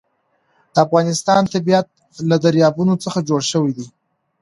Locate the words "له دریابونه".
2.29-2.93